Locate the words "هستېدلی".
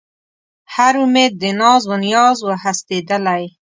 2.63-3.43